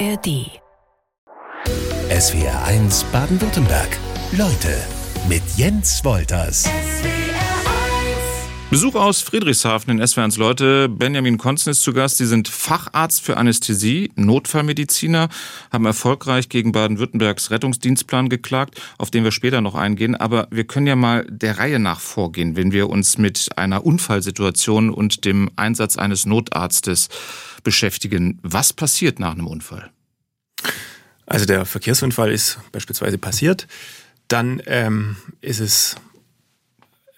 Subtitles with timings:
[0.00, 0.60] ARD.
[2.10, 3.88] SWR 1 Baden-Württemberg.
[4.32, 4.74] Leute
[5.28, 6.68] mit Jens Wolters.
[8.74, 10.88] Besuch aus Friedrichshafen in SW1 Leute.
[10.88, 12.16] Benjamin Konzen ist zu Gast.
[12.16, 15.28] Sie sind Facharzt für Anästhesie, Notfallmediziner,
[15.70, 20.16] haben erfolgreich gegen Baden-Württembergs Rettungsdienstplan geklagt, auf den wir später noch eingehen.
[20.16, 24.90] Aber wir können ja mal der Reihe nach vorgehen, wenn wir uns mit einer Unfallsituation
[24.90, 27.10] und dem Einsatz eines Notarztes
[27.62, 28.40] beschäftigen.
[28.42, 29.92] Was passiert nach einem Unfall?
[31.26, 33.68] Also der Verkehrsunfall ist beispielsweise passiert.
[34.26, 35.94] Dann ähm, ist es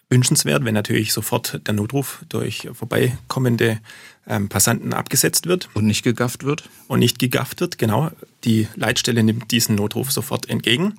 [0.08, 3.80] wünschenswert, wenn natürlich sofort der Notruf durch vorbeikommende
[4.26, 5.68] ähm, Passanten abgesetzt wird.
[5.74, 6.68] Und nicht gegafft wird?
[6.88, 8.10] Und nicht gegafft wird, genau.
[8.44, 10.94] Die Leitstelle nimmt diesen Notruf sofort entgegen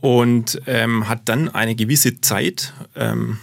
[0.00, 3.38] und ähm, hat dann eine gewisse Zeit ähm,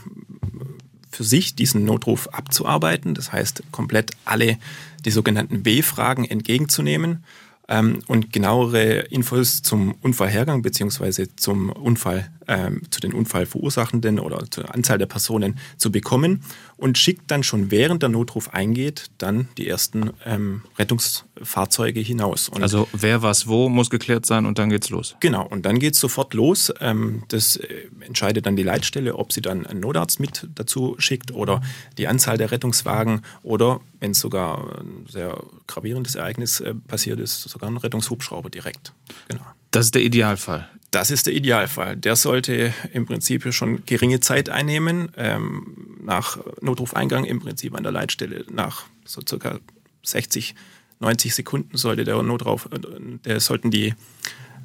[1.09, 3.13] für sich, diesen Notruf abzuarbeiten.
[3.13, 4.57] Das heißt, komplett alle
[5.05, 7.23] die sogenannten W-Fragen entgegenzunehmen
[7.67, 14.73] ähm, und genauere Infos zum Unfallhergang beziehungsweise zum Unfall, ähm, zu den Unfallverursachenden oder zur
[14.73, 16.41] Anzahl der Personen zu bekommen
[16.77, 22.49] und schickt dann schon während der Notruf eingeht, dann die ersten ähm, Rettungsfahrzeuge hinaus.
[22.49, 25.15] Und also wer was wo muss geklärt sein und dann geht's los.
[25.19, 26.73] Genau, und dann geht's sofort los.
[26.81, 31.31] Ähm, das äh, entscheidet dann die Leitstelle, ob sie dann einen Notarzt mit dazu schickt
[31.31, 31.61] oder
[31.97, 37.41] die Anzahl der Rettungswagen oder wenn es sogar ein sehr gravierendes Ereignis äh, passiert ist,
[37.41, 38.93] sogar ein Rettungshubschrauber direkt.
[39.27, 39.43] Genau.
[39.71, 40.67] Das ist der Idealfall.
[40.91, 41.95] Das ist der Idealfall.
[41.95, 45.09] Der sollte im Prinzip schon geringe Zeit einnehmen.
[45.17, 49.59] Ähm, nach Notrufeingang im Prinzip an der Leitstelle nach so circa
[50.03, 50.55] 60,
[50.99, 52.79] 90 Sekunden sollte der Notruf, äh,
[53.25, 53.93] der sollten die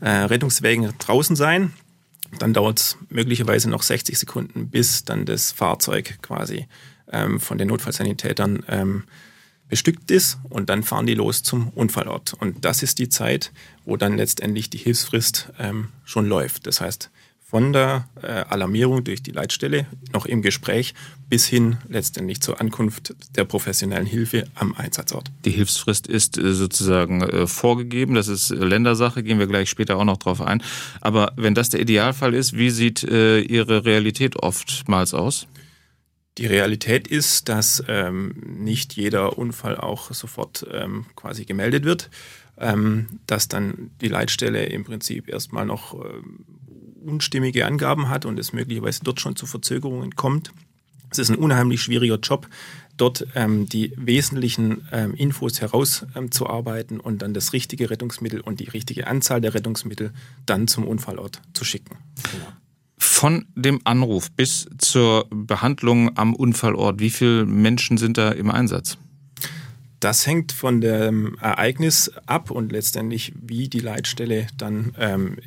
[0.01, 1.75] äh, Rettungswägen draußen sein.
[2.39, 6.67] Dann dauert es möglicherweise noch 60 Sekunden, bis dann das Fahrzeug quasi
[7.13, 9.05] ähm, von den Notfallsanitätern ähm,
[9.69, 12.35] bestückt ist und dann fahren die los zum Unfallort.
[12.35, 13.53] Und das ist die Zeit,
[13.85, 16.67] wo dann letztendlich die Hilfsfrist ähm, schon läuft.
[16.67, 17.11] Das heißt,
[17.55, 20.93] von der äh, Alarmierung durch die Leitstelle noch im Gespräch
[21.29, 25.31] bis hin letztendlich zur Ankunft der professionellen Hilfe am Einsatzort.
[25.45, 30.05] Die Hilfsfrist ist äh, sozusagen äh, vorgegeben, das ist Ländersache, gehen wir gleich später auch
[30.05, 30.65] noch drauf ein.
[31.01, 35.47] Aber wenn das der Idealfall ist, wie sieht äh, Ihre Realität oftmals aus?
[36.39, 42.11] Die Realität ist, dass ähm, nicht jeder Unfall auch sofort ähm, quasi gemeldet wird,
[42.59, 46.45] ähm, dass dann die Leitstelle im Prinzip erstmal noch ähm,
[47.05, 50.53] unstimmige Angaben hat und es möglicherweise dort schon zu Verzögerungen kommt.
[51.11, 52.49] Es ist ein unheimlich schwieriger Job,
[52.97, 59.07] dort ähm, die wesentlichen ähm, Infos herauszuarbeiten und dann das richtige Rettungsmittel und die richtige
[59.07, 60.13] Anzahl der Rettungsmittel
[60.47, 61.97] dann zum Unfallort zu schicken.
[62.33, 62.47] Genau.
[62.97, 68.99] Von dem Anruf bis zur Behandlung am Unfallort, wie viele Menschen sind da im Einsatz?
[70.05, 75.39] Das hängt von dem Ereignis ab und letztendlich, wie die Leitstelle dann ähm,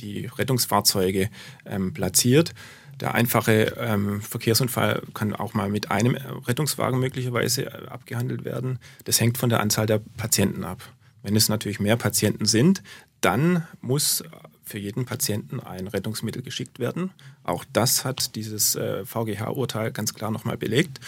[0.00, 1.28] die Rettungsfahrzeuge
[1.64, 2.54] ähm, platziert.
[3.00, 8.78] Der einfache ähm, Verkehrsunfall kann auch mal mit einem Rettungswagen möglicherweise äh, abgehandelt werden.
[9.02, 10.84] Das hängt von der Anzahl der Patienten ab.
[11.24, 12.84] Wenn es natürlich mehr Patienten sind,
[13.20, 14.22] dann muss
[14.62, 17.10] für jeden Patienten ein Rettungsmittel geschickt werden.
[17.42, 21.00] Auch das hat dieses äh, VGH-Urteil ganz klar nochmal belegt.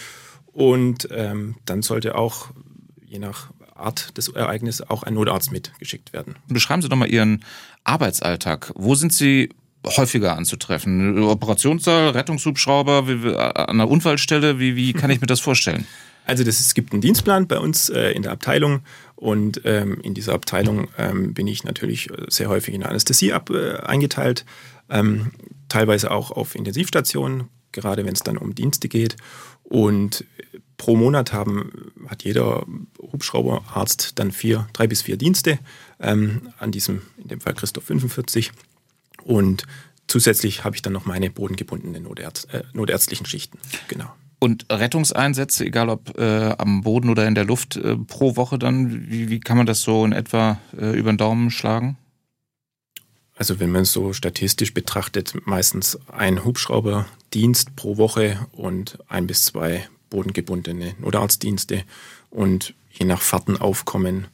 [0.52, 2.50] Und ähm, dann sollte auch
[3.08, 6.36] je nach Art des Ereignisses auch ein Notarzt mitgeschickt werden.
[6.48, 7.44] Beschreiben Sie doch mal Ihren
[7.84, 8.72] Arbeitsalltag.
[8.74, 9.50] Wo sind Sie
[9.86, 11.22] häufiger anzutreffen?
[11.22, 13.04] Operationssaal, Rettungshubschrauber,
[13.54, 14.58] an der Unfallstelle?
[14.58, 15.86] Wie, wie kann ich mir das vorstellen?
[16.26, 18.80] Also das, es gibt einen Dienstplan bei uns äh, in der Abteilung
[19.16, 23.48] und ähm, in dieser Abteilung ähm, bin ich natürlich sehr häufig in der Anästhesie ab,
[23.48, 24.44] äh, eingeteilt,
[24.90, 25.30] ähm,
[25.70, 29.16] teilweise auch auf Intensivstationen, gerade wenn es dann um Dienste geht.
[29.62, 30.24] Und
[30.78, 32.64] pro Monat haben, hat jeder
[33.12, 35.58] Hubschrauberarzt dann vier, drei bis vier Dienste
[36.00, 38.52] ähm, an diesem, in dem Fall Christoph 45.
[39.24, 39.64] Und
[40.06, 43.58] zusätzlich habe ich dann noch meine bodengebundenen Notärzt, äh, notärztlichen Schichten.
[43.88, 44.10] Genau.
[44.38, 49.10] Und Rettungseinsätze, egal ob äh, am Boden oder in der Luft, äh, pro Woche dann,
[49.10, 51.98] wie, wie kann man das so in etwa äh, über den Daumen schlagen?
[53.34, 59.44] Also wenn man es so statistisch betrachtet, meistens ein Hubschrauberdienst pro Woche und ein bis
[59.44, 61.84] zwei bodengebundene Notarztdienste
[62.30, 64.26] und je nach Fahrtenaufkommen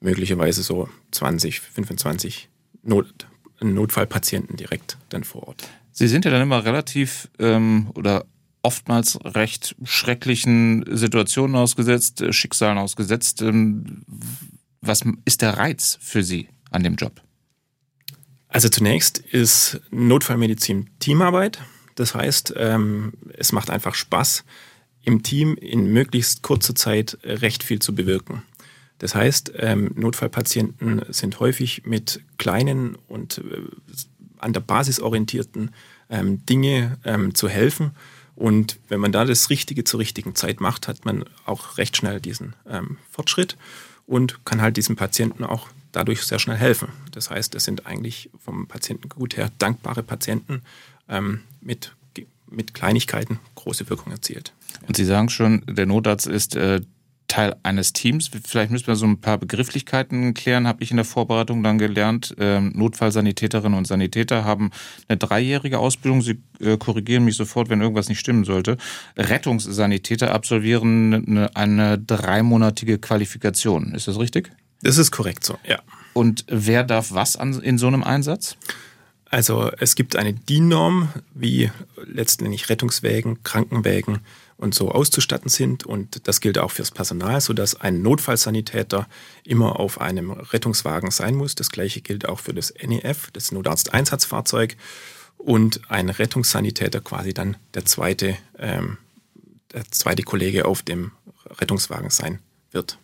[0.00, 2.48] möglicherweise so 20, 25
[2.82, 3.26] Not,
[3.60, 5.68] Notfallpatienten direkt dann vor Ort.
[5.92, 8.24] Sie sind ja dann immer relativ ähm, oder
[8.62, 13.42] oftmals recht schrecklichen Situationen ausgesetzt, äh, Schicksalen ausgesetzt.
[13.42, 14.02] Ähm,
[14.80, 17.20] was ist der Reiz für Sie an dem Job?
[18.48, 21.60] Also zunächst ist Notfallmedizin Teamarbeit.
[21.94, 24.44] Das heißt, ähm, es macht einfach Spaß,
[25.04, 28.42] im Team in möglichst kurzer Zeit recht viel zu bewirken.
[28.98, 33.42] Das heißt, ähm, Notfallpatienten sind häufig mit kleinen und äh,
[34.38, 35.72] an der Basis orientierten
[36.08, 37.90] ähm, Dinge ähm, zu helfen.
[38.36, 42.18] Und wenn man da das Richtige zur richtigen Zeit macht, hat man auch recht schnell
[42.18, 42.54] diesen
[43.10, 43.58] Fortschritt
[44.06, 46.88] und kann halt diesem Patienten auch dadurch sehr schnell helfen.
[47.10, 50.62] Das heißt, es sind eigentlich vom Patientengut her dankbare Patienten
[51.60, 51.94] mit,
[52.52, 54.52] mit Kleinigkeiten große Wirkung erzielt.
[54.86, 56.80] Und Sie sagen schon, der Notarzt ist äh,
[57.32, 58.30] Teil eines Teams.
[58.46, 62.34] Vielleicht müssen wir so ein paar Begrifflichkeiten klären, habe ich in der Vorbereitung dann gelernt.
[62.38, 64.70] Ähm, Notfallsanitäterinnen und Sanitäter haben
[65.08, 66.20] eine dreijährige Ausbildung.
[66.20, 68.76] Sie äh, korrigieren mich sofort, wenn irgendwas nicht stimmen sollte.
[69.16, 73.94] Rettungssanitäter absolvieren eine, eine dreimonatige Qualifikation.
[73.94, 74.52] Ist das richtig?
[74.82, 75.80] Das ist korrekt so, ja.
[76.12, 78.58] Und wer darf was an, in so einem Einsatz?
[79.32, 81.70] Also es gibt eine DIN-Norm, wie
[82.04, 84.18] letztendlich Rettungswägen, Krankenwägen
[84.58, 85.86] und so auszustatten sind.
[85.86, 89.08] Und das gilt auch fürs Personal, sodass ein Notfallsanitäter
[89.42, 91.54] immer auf einem Rettungswagen sein muss.
[91.54, 94.76] Das gleiche gilt auch für das NEF, das Notarzt-Einsatzfahrzeug.
[95.38, 98.98] Und ein Rettungssanitäter quasi dann der zweite, ähm,
[99.72, 101.12] der zweite Kollege auf dem
[101.58, 102.38] Rettungswagen sein
[102.70, 102.98] wird.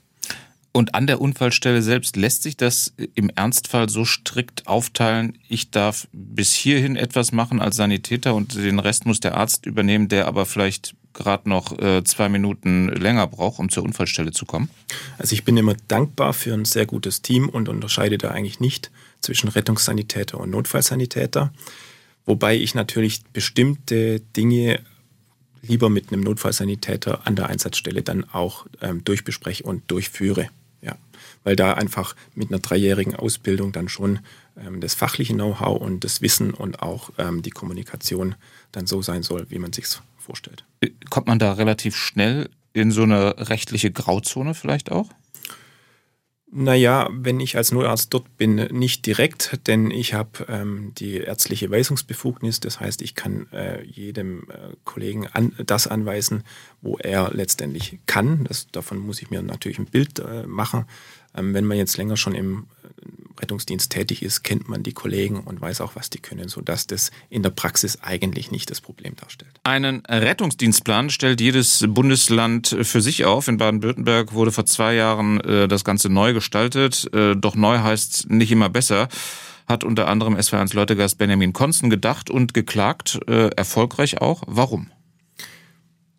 [0.78, 6.06] Und an der Unfallstelle selbst lässt sich das im Ernstfall so strikt aufteilen, ich darf
[6.12, 10.46] bis hierhin etwas machen als Sanitäter und den Rest muss der Arzt übernehmen, der aber
[10.46, 14.70] vielleicht gerade noch äh, zwei Minuten länger braucht, um zur Unfallstelle zu kommen?
[15.18, 18.92] Also ich bin immer dankbar für ein sehr gutes Team und unterscheide da eigentlich nicht
[19.20, 21.52] zwischen Rettungssanitäter und Notfallsanitäter.
[22.24, 24.78] Wobei ich natürlich bestimmte Dinge
[25.60, 30.50] lieber mit einem Notfallsanitäter an der Einsatzstelle dann auch ähm, durchbespreche und durchführe
[31.44, 34.20] weil da einfach mit einer dreijährigen Ausbildung dann schon
[34.58, 38.34] ähm, das fachliche Know-how und das Wissen und auch ähm, die Kommunikation
[38.72, 39.86] dann so sein soll, wie man sich
[40.18, 40.64] vorstellt.
[41.10, 45.08] Kommt man da relativ schnell in so eine rechtliche Grauzone vielleicht auch?
[46.50, 51.70] Naja, wenn ich als Notarzt dort bin, nicht direkt, denn ich habe ähm, die ärztliche
[51.70, 52.58] Weisungsbefugnis.
[52.60, 56.44] Das heißt, ich kann äh, jedem äh, Kollegen an, das anweisen,
[56.80, 58.44] wo er letztendlich kann.
[58.44, 60.86] Das, davon muss ich mir natürlich ein Bild äh, machen.
[61.36, 62.66] Ähm, wenn man jetzt länger schon im
[63.40, 67.10] Rettungsdienst tätig ist, kennt man die Kollegen und weiß auch, was die können, sodass das
[67.30, 69.52] in der Praxis eigentlich nicht das Problem darstellt.
[69.64, 73.48] Einen Rettungsdienstplan stellt jedes Bundesland für sich auf.
[73.48, 77.08] In Baden-Württemberg wurde vor zwei Jahren äh, das Ganze neu gestaltet.
[77.14, 79.08] Äh, doch neu heißt nicht immer besser
[79.68, 84.42] hat unter anderem SW1 Leutegast Benjamin Konzen gedacht und geklagt, äh, erfolgreich auch.
[84.46, 84.90] Warum?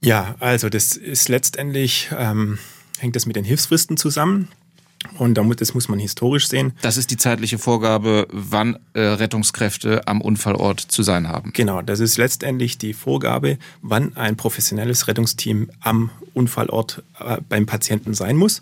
[0.01, 2.60] Ja, also das ist letztendlich, ähm,
[3.00, 4.48] hängt das mit den Hilfsfristen zusammen.
[5.18, 6.74] Und das muss man historisch sehen.
[6.81, 11.51] Das ist die zeitliche Vorgabe, wann äh, Rettungskräfte am Unfallort zu sein haben.
[11.54, 18.13] Genau, das ist letztendlich die Vorgabe, wann ein professionelles Rettungsteam am Unfallort äh, beim Patienten
[18.13, 18.62] sein muss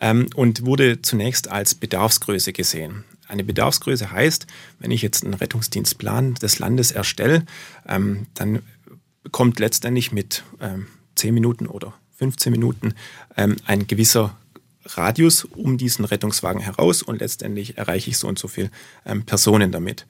[0.00, 3.04] ähm, und wurde zunächst als Bedarfsgröße gesehen.
[3.28, 4.46] Eine Bedarfsgröße heißt,
[4.80, 7.44] wenn ich jetzt einen Rettungsdienstplan des Landes erstelle,
[7.88, 8.62] ähm, dann
[9.30, 10.86] kommt letztendlich mit ähm,
[11.16, 12.94] 10 Minuten oder 15 Minuten
[13.36, 14.36] ähm, ein gewisser
[14.86, 18.70] Radius um diesen Rettungswagen heraus und letztendlich erreiche ich so und so viele
[19.04, 20.06] ähm, Personen damit.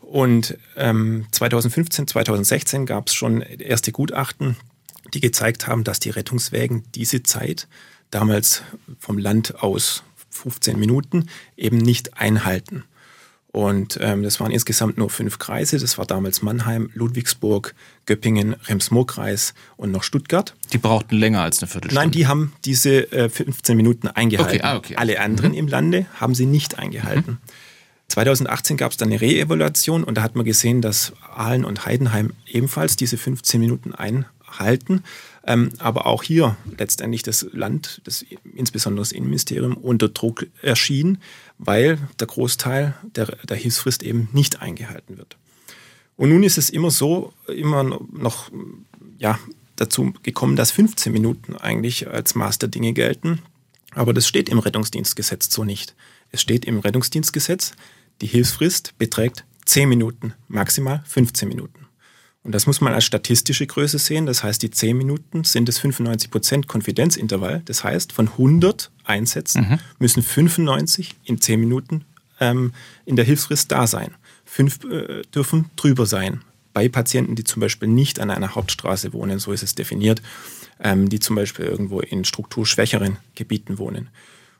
[0.00, 4.56] Und ähm, 2015, 2016 gab es schon erste Gutachten,
[5.12, 7.68] die gezeigt haben, dass die Rettungswägen diese Zeit
[8.10, 8.62] damals
[8.98, 12.84] vom Land aus 15 Minuten eben nicht einhalten.
[13.50, 15.78] Und ähm, das waren insgesamt nur fünf Kreise.
[15.78, 17.74] Das war damals Mannheim, Ludwigsburg,
[18.04, 20.54] Göppingen, Rems-Murr-Kreis und noch Stuttgart.
[20.72, 22.02] Die brauchten länger als eine Viertelstunde?
[22.02, 24.58] Nein, die haben diese äh, 15 Minuten eingehalten.
[24.58, 24.96] Okay, ah, okay.
[24.96, 25.58] Alle anderen mhm.
[25.58, 27.32] im Lande haben sie nicht eingehalten.
[27.32, 27.38] Mhm.
[28.08, 32.32] 2018 gab es dann eine Re-Evaluation und da hat man gesehen, dass Aalen und Heidenheim
[32.46, 35.04] ebenfalls diese 15 Minuten einhalten.
[35.46, 38.24] Ähm, aber auch hier letztendlich das Land, das,
[38.54, 41.18] insbesondere das Innenministerium, unter Druck erschien,
[41.58, 45.36] weil der Großteil der, der Hilfsfrist eben nicht eingehalten wird.
[46.16, 48.50] Und nun ist es immer so, immer noch
[49.18, 49.38] ja,
[49.76, 53.40] dazu gekommen, dass 15 Minuten eigentlich als Maß der Dinge gelten.
[53.94, 55.94] Aber das steht im Rettungsdienstgesetz so nicht.
[56.30, 57.72] Es steht im Rettungsdienstgesetz,
[58.20, 61.87] die Hilfsfrist beträgt 10 Minuten, maximal 15 Minuten.
[62.48, 64.24] Und das muss man als statistische Größe sehen.
[64.24, 67.60] Das heißt, die 10 Minuten sind das 95% Konfidenzintervall.
[67.66, 69.78] Das heißt, von 100 Einsätzen mhm.
[69.98, 72.06] müssen 95 in 10 Minuten
[72.40, 72.72] ähm,
[73.04, 74.14] in der Hilfsfrist da sein.
[74.46, 76.40] Fünf äh, dürfen drüber sein.
[76.72, 80.22] Bei Patienten, die zum Beispiel nicht an einer Hauptstraße wohnen, so ist es definiert,
[80.80, 84.08] ähm, die zum Beispiel irgendwo in strukturschwächeren Gebieten wohnen.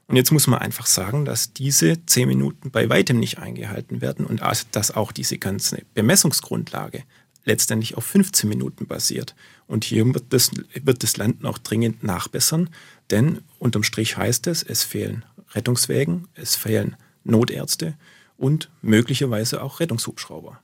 [0.09, 4.27] Und jetzt muss man einfach sagen, dass diese 10 Minuten bei weitem nicht eingehalten werden
[4.27, 4.43] und
[4.73, 7.05] dass auch diese ganze Bemessungsgrundlage
[7.49, 9.35] letztendlich auf 15 Minuten basiert.
[9.67, 12.71] Und hier wird das, wird das Land noch dringend nachbessern,
[13.11, 15.25] Denn unterm Strich heißt es, es fehlen
[15.55, 17.95] Rettungswägen, es fehlen Notärzte
[18.37, 20.61] und möglicherweise auch Rettungshubschrauber.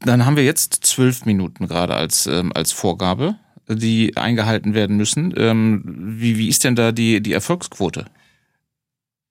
[0.00, 3.34] Dann haben wir jetzt zwölf Minuten gerade als, ähm, als Vorgabe,
[3.68, 5.34] die eingehalten werden müssen.
[5.36, 5.82] Ähm,
[6.18, 8.06] wie, wie ist denn da die, die Erfolgsquote?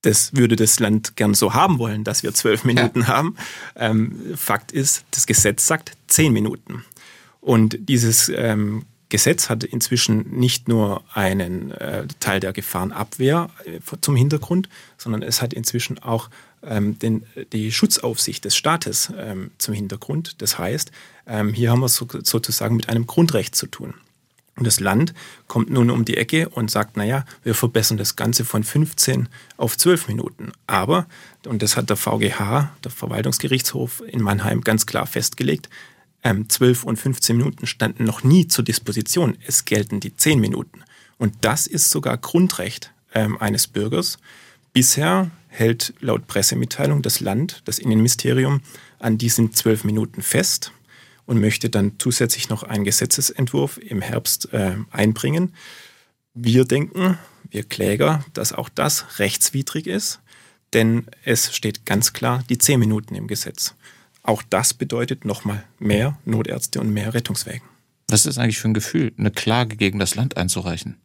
[0.05, 3.07] Das würde das Land gern so haben wollen, dass wir zwölf Minuten ja.
[3.07, 3.35] haben.
[3.75, 6.85] Ähm, Fakt ist, das Gesetz sagt zehn Minuten.
[7.41, 14.15] Und dieses ähm, Gesetz hat inzwischen nicht nur einen äh, Teil der Gefahrenabwehr äh, zum
[14.15, 16.29] Hintergrund, sondern es hat inzwischen auch
[16.62, 20.41] ähm, den, die Schutzaufsicht des Staates ähm, zum Hintergrund.
[20.41, 20.91] Das heißt,
[21.25, 23.95] ähm, hier haben wir so, sozusagen mit einem Grundrecht zu tun.
[24.57, 25.13] Und das Land
[25.47, 29.77] kommt nun um die Ecke und sagt, naja, wir verbessern das Ganze von 15 auf
[29.77, 30.53] 12 Minuten.
[30.65, 31.07] Aber,
[31.45, 35.69] und das hat der VGH, der Verwaltungsgerichtshof in Mannheim, ganz klar festgelegt,
[36.24, 39.38] 12 und 15 Minuten standen noch nie zur Disposition.
[39.45, 40.83] Es gelten die 10 Minuten.
[41.17, 44.17] Und das ist sogar Grundrecht ähm, eines Bürgers.
[44.74, 48.62] Bisher hält laut Pressemitteilung das Land, das Innenministerium,
[48.97, 50.71] an diesen 12 Minuten fest
[51.25, 55.53] und möchte dann zusätzlich noch einen Gesetzesentwurf im Herbst äh, einbringen.
[56.34, 57.17] Wir denken,
[57.50, 60.20] wir Kläger, dass auch das rechtswidrig ist,
[60.74, 63.75] denn es steht ganz klar die 10 Minuten im Gesetz.
[64.24, 67.67] Auch das bedeutet nochmal mehr Notärzte und mehr Rettungswägen.
[68.08, 70.98] Was ist eigentlich für ein Gefühl, eine Klage gegen das Land einzureichen?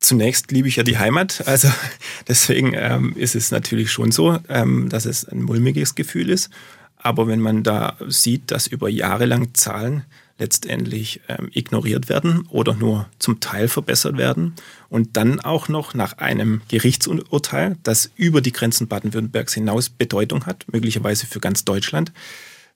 [0.00, 1.68] Zunächst liebe ich ja die Heimat, also
[2.28, 6.50] deswegen ähm, ist es natürlich schon so, ähm, dass es ein mulmiges Gefühl ist.
[6.96, 10.04] Aber wenn man da sieht, dass über Jahre lang Zahlen
[10.38, 14.54] letztendlich ähm, ignoriert werden oder nur zum Teil verbessert werden
[14.88, 20.66] und dann auch noch nach einem Gerichtsurteil, das über die Grenzen Baden-Württembergs hinaus Bedeutung hat,
[20.70, 22.12] möglicherweise für ganz Deutschland,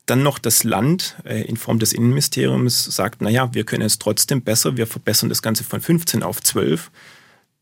[0.07, 4.43] dann noch das Land äh, in Form des Innenministeriums sagt, naja, wir können es trotzdem
[4.43, 6.91] besser, wir verbessern das Ganze von 15 auf 12,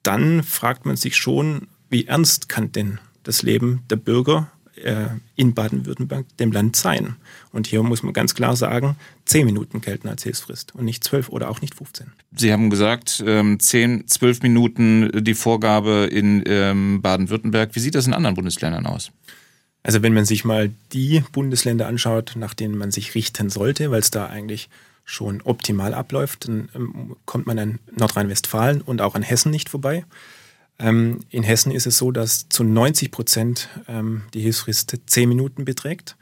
[0.03, 4.51] dann fragt man sich schon, wie ernst kann denn das Leben der Bürger
[4.85, 7.17] äh, in Baden-Württemberg, dem Land, sein.
[7.53, 11.29] Und hier muss man ganz klar sagen, zehn Minuten gelten als Hilfsfrist und nicht zwölf
[11.29, 12.13] oder auch nicht 15.
[12.37, 17.75] Sie haben gesagt, ähm, zehn, zwölf Minuten die Vorgabe in ähm, Baden-Württemberg.
[17.75, 19.11] Wie sieht das in anderen Bundesländern aus?
[19.83, 24.01] Also wenn man sich mal die Bundesländer anschaut, nach denen man sich richten sollte, weil
[24.01, 24.69] es da eigentlich
[25.05, 30.05] schon optimal abläuft, dann ähm, kommt man an Nordrhein-Westfalen und auch an Hessen nicht vorbei.
[30.79, 35.65] Ähm, in Hessen ist es so, dass zu 90 Prozent ähm, die Hilfsfrist 10 Minuten
[35.65, 36.17] beträgt.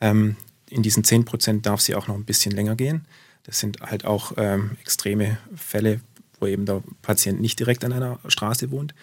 [0.00, 0.36] Ähm,
[0.68, 3.06] in diesen 10 Prozent darf sie auch noch ein bisschen länger gehen.
[3.44, 6.00] Das sind halt auch ähm, extreme Fälle,
[6.40, 8.94] wo eben der Patient nicht direkt an einer Straße wohnt.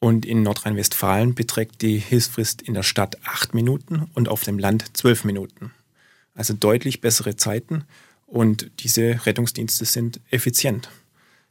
[0.00, 4.96] Und in Nordrhein-Westfalen beträgt die Hilfsfrist in der Stadt 8 Minuten und auf dem Land
[4.96, 5.72] 12 Minuten.
[6.34, 7.84] Also deutlich bessere Zeiten
[8.26, 10.88] und diese Rettungsdienste sind effizient.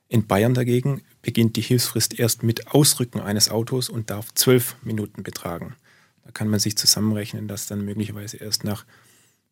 [0.08, 5.24] In Bayern dagegen beginnt die Hilfsfrist erst mit Ausrücken eines Autos und darf zwölf Minuten
[5.24, 5.75] betragen.
[6.24, 8.86] Da kann man sich zusammenrechnen, dass dann möglicherweise erst nach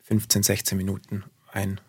[0.03, 1.81] 15, 16 Minuten ein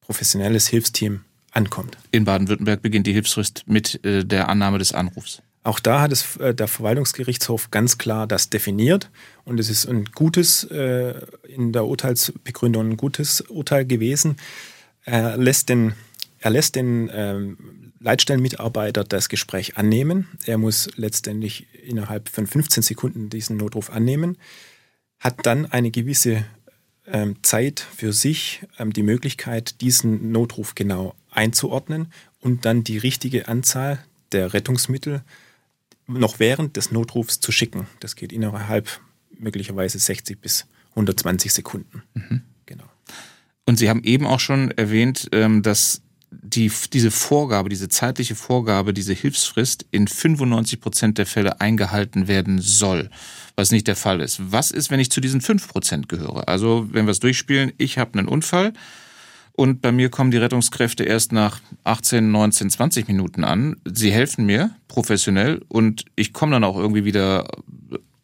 [0.00, 1.98] professionelles Hilfsteam ankommt.
[2.12, 5.42] In Baden-Württemberg beginnt die Hilfsfrist mit äh, der Annahme des Anrufs.
[5.64, 9.10] Auch da hat es äh, der Verwaltungsgerichtshof ganz klar das definiert
[9.44, 14.36] und es ist ein gutes, äh, in der Urteilsbegründung ein gutes Urteil gewesen.
[15.02, 15.94] Er lässt den,
[16.38, 20.28] er lässt den ähm, Leitstellenmitarbeiter das Gespräch annehmen.
[20.44, 24.36] Er muss letztendlich innerhalb von 15 Sekunden diesen Notruf annehmen,
[25.18, 26.44] hat dann eine gewisse
[27.06, 33.48] ähm, Zeit für sich, ähm, die Möglichkeit, diesen Notruf genau einzuordnen und dann die richtige
[33.48, 35.22] Anzahl der Rettungsmittel
[36.06, 37.86] noch während des Notrufs zu schicken.
[38.00, 39.00] Das geht innerhalb
[39.38, 42.02] möglicherweise 60 bis 120 Sekunden.
[42.12, 42.42] Mhm.
[42.66, 42.84] Genau.
[43.64, 46.02] Und Sie haben eben auch schon erwähnt, ähm, dass
[46.54, 52.60] die, diese Vorgabe, diese zeitliche Vorgabe, diese Hilfsfrist in 95 Prozent der Fälle eingehalten werden
[52.60, 53.10] soll,
[53.56, 54.40] was nicht der Fall ist.
[54.52, 56.48] Was ist, wenn ich zu diesen 5 Prozent gehöre?
[56.48, 58.72] Also, wenn wir es durchspielen, ich habe einen Unfall
[59.52, 63.76] und bei mir kommen die Rettungskräfte erst nach 18, 19, 20 Minuten an.
[63.84, 67.46] Sie helfen mir professionell und ich komme dann auch irgendwie wieder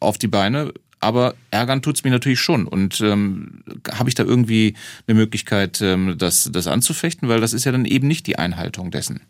[0.01, 2.67] auf die Beine, aber ärgern tut's mich natürlich schon.
[2.67, 4.75] Und ähm, habe ich da irgendwie
[5.07, 7.29] eine Möglichkeit, ähm, das, das anzufechten?
[7.29, 9.21] Weil das ist ja dann eben nicht die Einhaltung dessen.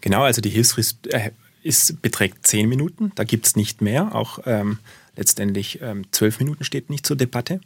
[0.00, 3.12] Genau, also die Hilfsfrist äh, ist, beträgt zehn Minuten.
[3.16, 4.14] Da gibt's nicht mehr.
[4.14, 4.78] Auch ähm,
[5.16, 7.60] letztendlich ähm, zwölf Minuten steht nicht zur Debatte.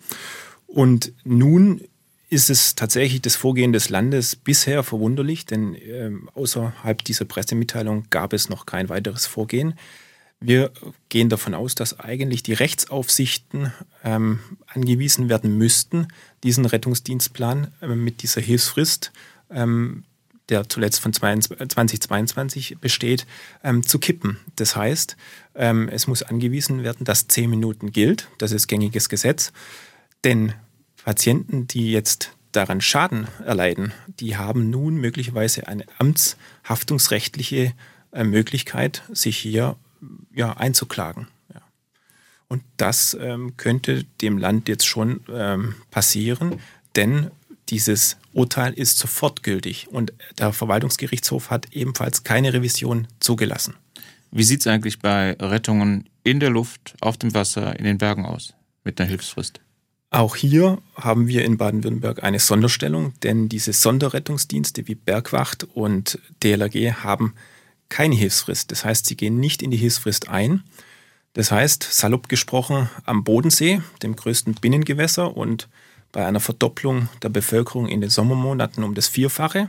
[0.66, 1.82] Und nun
[2.30, 8.32] ist es tatsächlich das Vorgehen des Landes bisher verwunderlich, denn ähm, außerhalb dieser Pressemitteilung gab
[8.32, 9.74] es noch kein weiteres Vorgehen.
[10.46, 10.72] Wir
[11.08, 13.72] gehen davon aus, dass eigentlich die Rechtsaufsichten
[14.02, 16.08] ähm, angewiesen werden müssten,
[16.42, 19.10] diesen Rettungsdienstplan äh, mit dieser Hilfsfrist
[19.50, 20.04] ähm,
[20.50, 23.26] der zuletzt von 2022 besteht,
[23.62, 24.36] ähm, zu kippen.
[24.56, 25.16] Das heißt,
[25.54, 28.28] ähm, es muss angewiesen werden, dass zehn Minuten gilt.
[28.36, 29.52] Das ist gängiges Gesetz.
[30.22, 30.52] Denn
[31.02, 37.72] Patienten, die jetzt daran Schaden erleiden, die haben nun möglicherweise eine amtshaftungsrechtliche
[38.12, 39.76] äh, Möglichkeit, sich hier
[40.34, 41.28] ja, einzuklagen.
[41.52, 41.60] Ja.
[42.48, 46.60] Und das ähm, könnte dem Land jetzt schon ähm, passieren,
[46.96, 47.30] denn
[47.68, 53.74] dieses Urteil ist sofort gültig und der Verwaltungsgerichtshof hat ebenfalls keine Revision zugelassen.
[54.30, 58.26] Wie sieht es eigentlich bei Rettungen in der Luft, auf dem Wasser, in den Bergen
[58.26, 59.60] aus mit einer Hilfsfrist?
[60.10, 67.02] Auch hier haben wir in Baden-Württemberg eine Sonderstellung, denn diese Sonderrettungsdienste wie Bergwacht und DLRG
[67.02, 67.34] haben
[67.88, 68.70] keine Hilfsfrist.
[68.70, 70.62] Das heißt, sie gehen nicht in die Hilfsfrist ein.
[71.34, 75.68] Das heißt, salopp gesprochen, am Bodensee, dem größten Binnengewässer und
[76.12, 79.68] bei einer Verdopplung der Bevölkerung in den Sommermonaten um das Vierfache,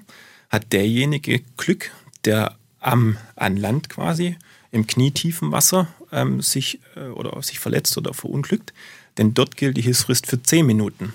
[0.50, 1.92] hat derjenige Glück,
[2.24, 4.38] der am, an Land quasi
[4.72, 8.74] im knietiefen Wasser ähm, sich äh, oder sich verletzt oder verunglückt,
[9.18, 11.14] denn dort gilt die Hilfsfrist für zehn Minuten.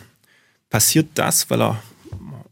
[0.69, 1.83] Passiert das, weil er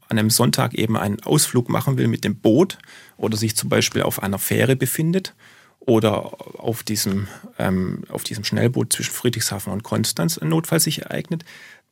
[0.09, 2.79] an einem Sonntag eben einen Ausflug machen will mit dem Boot
[3.17, 5.35] oder sich zum Beispiel auf einer Fähre befindet
[5.81, 11.45] oder auf diesem, ähm, auf diesem Schnellboot zwischen Friedrichshafen und Konstanz ein Notfall sich ereignet,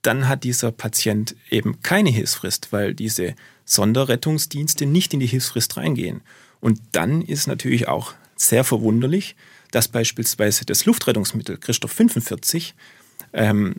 [0.03, 6.23] dann hat dieser Patient eben keine Hilfsfrist, weil diese Sonderrettungsdienste nicht in die Hilfsfrist reingehen.
[6.61, 9.35] Und dann ist natürlich auch sehr verwunderlich,
[9.73, 12.75] dass beispielsweise das Luftrettungsmittel Christoph 45
[13.33, 13.75] ähm,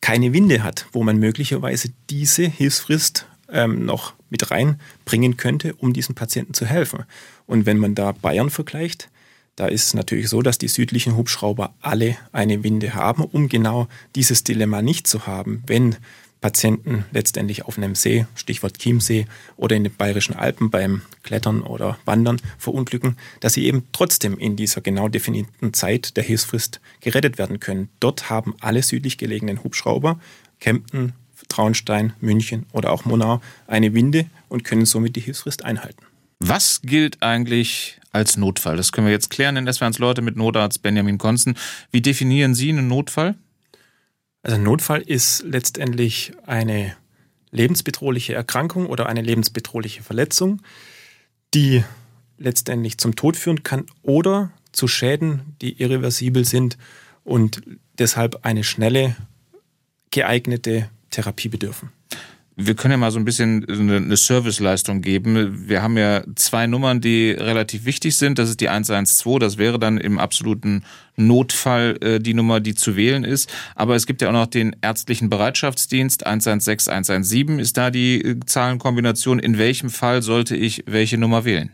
[0.00, 6.14] keine Winde hat, wo man möglicherweise diese Hilfsfrist ähm, noch mit reinbringen könnte, um diesen
[6.14, 7.04] Patienten zu helfen.
[7.46, 9.08] Und wenn man da Bayern vergleicht,
[9.56, 13.88] da ist es natürlich so, dass die südlichen Hubschrauber alle eine Winde haben, um genau
[14.14, 15.96] dieses Dilemma nicht zu haben, wenn
[16.40, 19.26] Patienten letztendlich auf einem See, Stichwort Chiemsee
[19.56, 24.56] oder in den bayerischen Alpen beim Klettern oder Wandern verunglücken, dass sie eben trotzdem in
[24.56, 27.90] dieser genau definierten Zeit der Hilfsfrist gerettet werden können.
[28.00, 30.18] Dort haben alle südlich gelegenen Hubschrauber,
[30.60, 31.12] Kempten,
[31.50, 36.04] Traunstein, München oder auch Monau eine Winde und können somit die Hilfsfrist einhalten.
[36.38, 38.76] Was gilt eigentlich als Notfall?
[38.76, 41.56] Das können wir jetzt klären, denn das wären Leute mit Notarzt Benjamin Konzen.
[41.90, 43.34] Wie definieren Sie einen Notfall?
[44.42, 46.96] Also ein Notfall ist letztendlich eine
[47.50, 50.62] lebensbedrohliche Erkrankung oder eine lebensbedrohliche Verletzung,
[51.52, 51.84] die
[52.38, 56.78] letztendlich zum Tod führen kann oder zu Schäden, die irreversibel sind
[57.24, 57.62] und
[57.98, 59.16] deshalb eine schnelle,
[60.10, 61.90] geeignete Therapie bedürfen
[62.66, 65.68] wir können ja mal so ein bisschen eine Serviceleistung geben.
[65.68, 68.38] Wir haben ja zwei Nummern, die relativ wichtig sind.
[68.38, 69.38] Das ist die 112.
[69.38, 70.84] Das wäre dann im absoluten
[71.16, 73.50] Notfall äh, die Nummer, die zu wählen ist.
[73.74, 78.40] Aber es gibt ja auch noch den ärztlichen Bereitschaftsdienst 116, 117 ist da die äh,
[78.44, 79.38] Zahlenkombination.
[79.38, 81.70] In welchem Fall sollte ich welche Nummer wählen?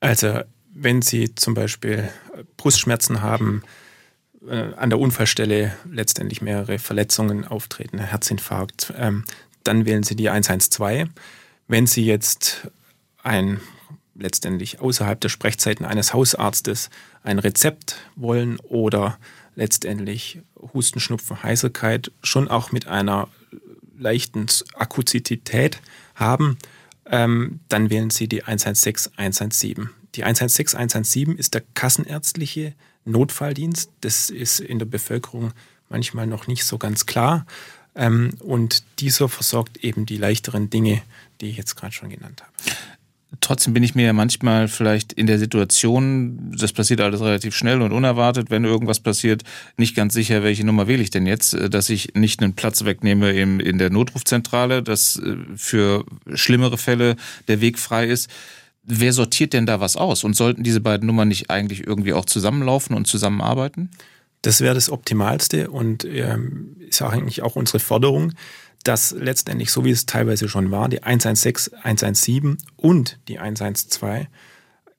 [0.00, 0.40] Also,
[0.74, 2.08] wenn Sie zum Beispiel
[2.56, 3.62] Brustschmerzen haben,
[4.48, 9.24] äh, an der Unfallstelle letztendlich mehrere Verletzungen auftreten, Herzinfarkt, ähm,
[9.64, 11.08] dann wählen Sie die 112.
[11.68, 12.68] Wenn Sie jetzt
[13.22, 13.60] ein
[14.14, 16.90] letztendlich außerhalb der Sprechzeiten eines Hausarztes
[17.22, 19.18] ein Rezept wollen oder
[19.54, 20.40] letztendlich
[20.74, 23.28] Husten, Schnupfen, Heiserkeit schon auch mit einer
[23.98, 25.80] leichten Akuzität
[26.14, 26.58] haben,
[27.06, 29.90] ähm, dann wählen Sie die 116, 117.
[30.14, 33.90] Die 116, 117 ist der kassenärztliche Notfalldienst.
[34.00, 35.52] Das ist in der Bevölkerung
[35.88, 37.46] manchmal noch nicht so ganz klar.
[37.94, 41.02] Ähm, und dieser versorgt eben die leichteren Dinge,
[41.40, 42.52] die ich jetzt gerade schon genannt habe.
[43.40, 47.80] Trotzdem bin ich mir ja manchmal vielleicht in der Situation, das passiert alles relativ schnell
[47.80, 49.42] und unerwartet, wenn irgendwas passiert,
[49.78, 52.84] nicht ganz sicher, welche Nummer wähle ich denn jetzt, äh, dass ich nicht einen Platz
[52.84, 57.16] wegnehme in, der Notrufzentrale, dass äh, für schlimmere Fälle
[57.48, 58.30] der Weg frei ist.
[58.84, 60.24] Wer sortiert denn da was aus?
[60.24, 63.90] Und sollten diese beiden Nummern nicht eigentlich irgendwie auch zusammenlaufen und zusammenarbeiten?
[64.42, 68.32] Das wäre das Optimalste und ähm, ist eigentlich auch unsere Forderung,
[68.82, 74.26] dass letztendlich, so wie es teilweise schon war, die 116, 117 und die 112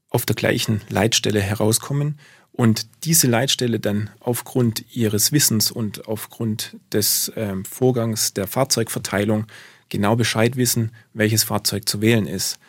[0.09, 2.17] auf der gleichen Leitstelle herauskommen
[2.53, 9.47] und diese Leitstelle dann aufgrund ihres Wissens und aufgrund des ähm, Vorgangs der Fahrzeugverteilung
[9.89, 12.59] genau Bescheid wissen, welches Fahrzeug zu wählen ist.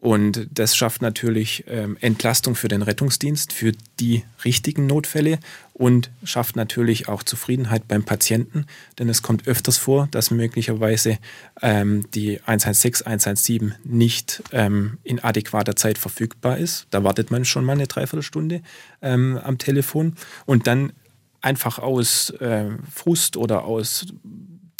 [0.00, 5.40] Und das schafft natürlich ähm, Entlastung für den Rettungsdienst, für die richtigen Notfälle
[5.72, 8.66] und schafft natürlich auch Zufriedenheit beim Patienten,
[8.98, 11.18] denn es kommt öfters vor, dass möglicherweise
[11.62, 16.86] ähm, die 116, 117 nicht ähm, in adäquater Zeit verfügbar ist.
[16.90, 18.62] Da wartet man schon mal eine Dreiviertelstunde
[19.02, 20.14] ähm, am Telefon
[20.46, 20.92] und dann
[21.40, 24.06] einfach aus äh, Frust oder aus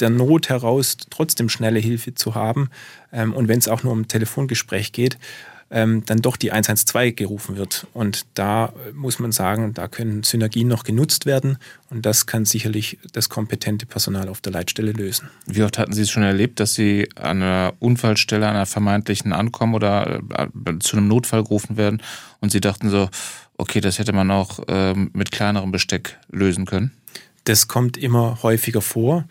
[0.00, 2.70] der Not heraus trotzdem schnelle Hilfe zu haben
[3.12, 5.18] ähm, und wenn es auch nur um ein Telefongespräch geht,
[5.70, 7.86] ähm, dann doch die 112 gerufen wird.
[7.92, 11.58] Und da muss man sagen, da können Synergien noch genutzt werden
[11.90, 15.28] und das kann sicherlich das kompetente Personal auf der Leitstelle lösen.
[15.46, 19.32] Wie oft hatten Sie es schon erlebt, dass Sie an einer Unfallstelle, an einer vermeintlichen
[19.32, 22.02] ankommen oder äh, zu einem Notfall gerufen werden
[22.40, 23.10] und Sie dachten so,
[23.58, 26.92] okay, das hätte man auch ähm, mit kleinerem Besteck lösen können?
[27.44, 29.24] Das kommt immer häufiger vor.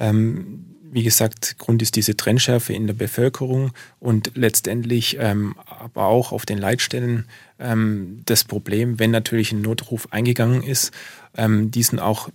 [0.00, 6.32] Ähm, wie gesagt, Grund ist diese Trennschärfe in der Bevölkerung und letztendlich ähm, aber auch
[6.32, 7.26] auf den Leitstellen
[7.60, 10.90] ähm, das Problem, wenn natürlich ein Notruf eingegangen ist,
[11.36, 12.28] ähm, diesen auch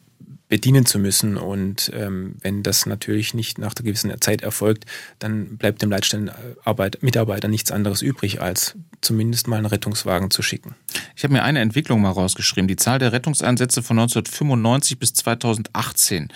[0.48, 1.38] bedienen zu müssen.
[1.38, 4.86] Und ähm, wenn das natürlich nicht nach der gewissen Zeit erfolgt,
[5.20, 10.76] dann bleibt dem Leitstellenmitarbeiter nichts anderes übrig, als zumindest mal einen Rettungswagen zu schicken.
[11.16, 12.68] Ich habe mir eine Entwicklung mal rausgeschrieben.
[12.68, 16.30] Die Zahl der Rettungseinsätze von 1995 bis 2018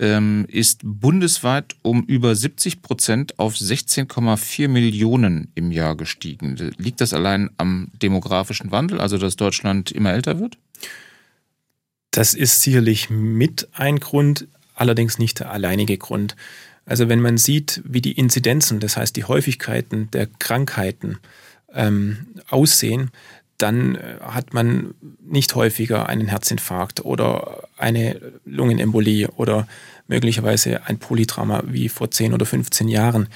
[0.00, 6.56] ähm, ist bundesweit um über 70 Prozent auf 16,4 Millionen im Jahr gestiegen.
[6.78, 10.56] Liegt das allein am demografischen Wandel, also dass Deutschland immer älter wird?
[12.10, 16.34] Das ist sicherlich mit ein Grund, allerdings nicht der alleinige Grund.
[16.86, 21.18] Also wenn man sieht, wie die Inzidenzen, das heißt die Häufigkeiten der Krankheiten
[21.72, 23.10] ähm, aussehen,
[23.62, 24.94] dann äh, hat man
[25.24, 29.66] nicht häufiger einen Herzinfarkt oder eine Lungenembolie oder
[30.08, 33.28] möglicherweise ein Polytrauma wie vor 10 oder 15 Jahren.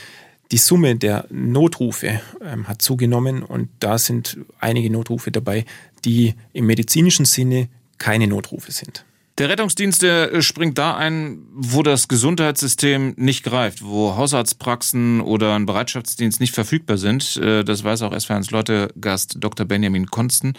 [0.51, 5.65] Die Summe der Notrufe ähm, hat zugenommen und da sind einige Notrufe dabei,
[6.05, 9.05] die im medizinischen Sinne keine Notrufe sind.
[9.39, 15.55] Der Rettungsdienst der äh, springt da ein, wo das Gesundheitssystem nicht greift, wo Hausarztpraxen oder
[15.55, 17.37] ein Bereitschaftsdienst nicht verfügbar sind.
[17.39, 19.67] Äh, das weiß auch S-Ferns Leute Gast Dr.
[19.67, 20.53] Benjamin Konsten.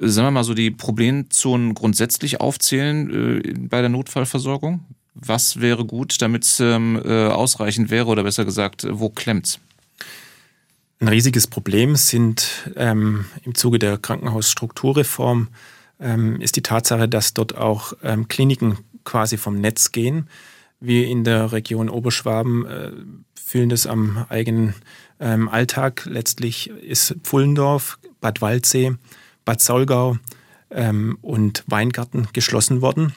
[0.00, 4.84] Äh, sagen wir mal so die Problemzonen grundsätzlich aufzählen bei der Notfallversorgung.
[5.14, 9.60] Was wäre gut, damit es ähm, ausreichend wäre oder besser gesagt, wo klemmt's?
[11.00, 15.48] Ein riesiges Problem sind ähm, im Zuge der Krankenhausstrukturreform
[15.98, 20.28] ist die Tatsache, dass dort auch ähm, Kliniken quasi vom Netz gehen.
[20.80, 22.90] Wir in der Region Oberschwaben äh,
[23.34, 24.74] fühlen das am eigenen
[25.20, 26.02] ähm, Alltag.
[26.06, 28.94] Letztlich ist Pfullendorf, Bad Waldsee,
[29.44, 30.16] Bad Saulgau
[30.70, 33.14] ähm, und Weingarten geschlossen worden.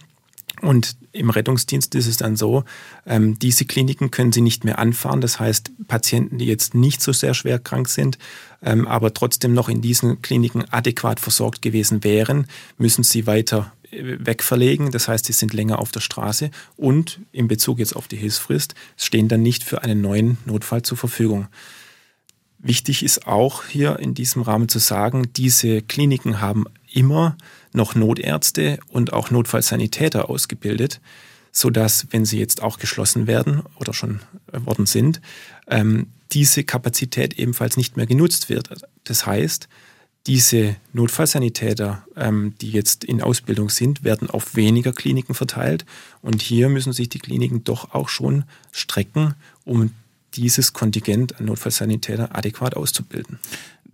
[0.62, 2.64] Und im Rettungsdienst ist es dann so,
[3.06, 5.22] ähm, diese Kliniken können Sie nicht mehr anfahren.
[5.22, 8.18] Das heißt, Patienten, die jetzt nicht so sehr schwer krank sind,
[8.62, 14.18] ähm, aber trotzdem noch in diesen Kliniken adäquat versorgt gewesen wären, müssen Sie weiter äh,
[14.20, 14.92] wegverlegen.
[14.92, 18.76] Das heißt, sie sind länger auf der Straße und in Bezug jetzt auf die Hilfsfrist
[18.98, 21.48] stehen dann nicht für einen neuen Notfall zur Verfügung.
[22.60, 27.38] Wichtig ist auch hier in diesem Rahmen zu sagen, diese Kliniken haben immer
[27.76, 31.02] noch Notärzte und auch Notfallsanitäter ausgebildet,
[31.52, 34.20] sodass, wenn sie jetzt auch geschlossen werden oder schon
[34.52, 35.22] worden sind,
[35.68, 38.70] ähm, diese Kapazität ebenfalls nicht mehr genutzt wird.
[39.04, 39.70] Das heißt,
[40.28, 45.86] diese Notfallsanitäter, ähm, die jetzt in Ausbildung sind, werden auf weniger Kliniken verteilt.
[46.22, 49.36] Und hier müssen sich die Kliniken doch auch schon strecken,
[49.66, 49.92] um
[50.34, 53.40] dieses Kontingent an Notfallsanitäter adäquat auszubilden.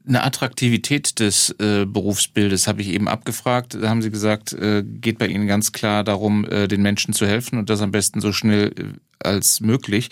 [0.07, 3.77] Eine Attraktivität des äh, Berufsbildes habe ich eben abgefragt.
[3.79, 7.27] Da haben Sie gesagt, äh, geht bei Ihnen ganz klar darum, äh, den Menschen zu
[7.27, 8.83] helfen und das am besten so schnell äh,
[9.19, 10.09] als möglich.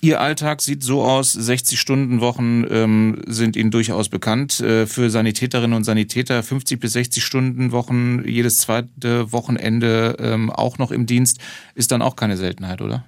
[0.00, 4.60] Ihr Alltag sieht so aus, 60-Stunden-Wochen ähm, sind Ihnen durchaus bekannt.
[4.60, 10.78] Äh, für Sanitäterinnen und Sanitäter 50 bis 60 Stunden Wochen, jedes zweite Wochenende ähm, auch
[10.78, 11.38] noch im Dienst,
[11.74, 13.04] ist dann auch keine Seltenheit, oder?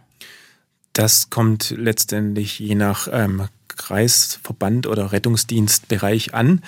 [1.00, 6.60] Das kommt letztendlich je nach ähm, Kreisverband oder Rettungsdienstbereich an.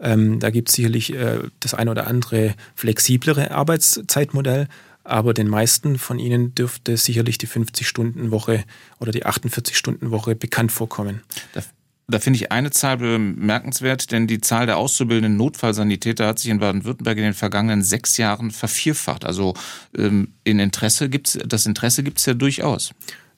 [0.00, 4.68] Ähm, da gibt es sicherlich äh, das ein oder andere flexiblere Arbeitszeitmodell,
[5.04, 8.64] aber den meisten von Ihnen dürfte sicherlich die 50-Stunden-Woche
[9.00, 11.20] oder die 48-Stunden-Woche bekannt vorkommen.
[11.52, 11.60] Da,
[12.08, 16.58] da finde ich eine Zahl bemerkenswert, denn die Zahl der auszubildenden Notfallsanitäter hat sich in
[16.58, 19.26] Baden-Württemberg in den vergangenen sechs Jahren vervierfacht.
[19.26, 19.52] Also
[19.94, 22.90] ähm, in Interesse gibt's, das Interesse gibt es ja durchaus.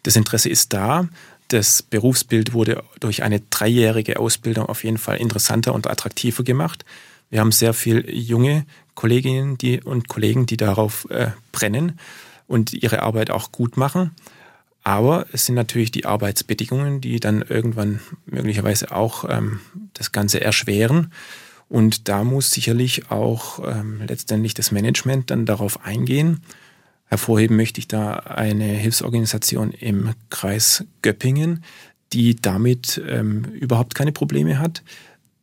[0.07, 1.09] Das Interesse ist da.
[1.49, 6.85] Das Berufsbild wurde durch eine dreijährige Ausbildung auf jeden Fall interessanter und attraktiver gemacht.
[7.29, 11.99] Wir haben sehr viele junge Kolleginnen die, und Kollegen, die darauf äh, brennen
[12.47, 14.13] und ihre Arbeit auch gut machen.
[14.85, 19.59] Aber es sind natürlich die Arbeitsbedingungen, die dann irgendwann möglicherweise auch ähm,
[19.95, 21.13] das Ganze erschweren.
[21.69, 26.43] Und da muss sicherlich auch ähm, letztendlich das Management dann darauf eingehen
[27.07, 31.65] Hervorheben möchte ich da eine Hilfsorganisation im Kreis Göppingen,
[32.13, 34.83] die damit ähm, überhaupt keine Probleme hat.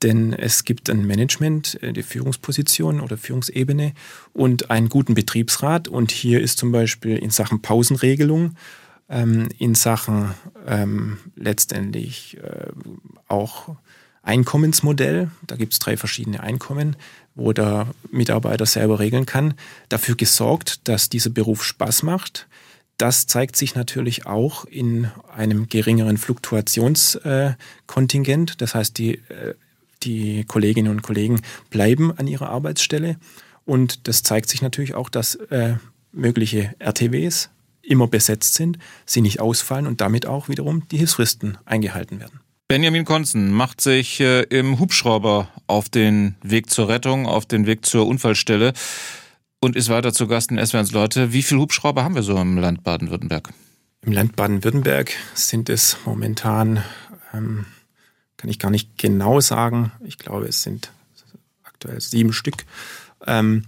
[0.01, 3.93] denn es gibt ein Management, äh, die Führungsposition oder Führungsebene
[4.33, 5.87] und einen guten Betriebsrat.
[5.87, 8.55] Und hier ist zum Beispiel in Sachen Pausenregelung,
[9.07, 10.31] ähm, in Sachen
[10.67, 12.67] ähm, letztendlich äh,
[13.29, 13.75] auch
[14.23, 16.95] Einkommensmodell, da gibt es drei verschiedene Einkommen,
[17.35, 19.53] wo der Mitarbeiter selber regeln kann,
[19.89, 22.47] dafür gesorgt, dass dieser Beruf Spaß macht.
[22.97, 28.51] Das zeigt sich natürlich auch in einem geringeren Fluktuationskontingent.
[28.51, 29.55] Äh, das heißt, die, äh,
[30.03, 33.17] die Kolleginnen und Kollegen bleiben an ihrer Arbeitsstelle.
[33.65, 35.75] Und das zeigt sich natürlich auch, dass äh,
[36.11, 37.49] mögliche RTWs
[37.81, 42.42] immer besetzt sind, sie nicht ausfallen und damit auch wiederum die Hilfsfristen eingehalten werden.
[42.73, 47.85] Benjamin Konzen macht sich äh, im Hubschrauber auf den Weg zur Rettung, auf den Weg
[47.85, 48.73] zur Unfallstelle
[49.59, 51.33] und ist weiter zu Gast in SWRs Leute.
[51.33, 53.53] Wie viele Hubschrauber haben wir so im Land Baden-Württemberg?
[54.01, 56.83] Im Land Baden-Württemberg sind es momentan,
[57.31, 57.67] ähm,
[58.37, 60.91] kann ich gar nicht genau sagen, ich glaube, es sind
[61.61, 62.65] aktuell sieben Stück.
[63.27, 63.65] Ähm,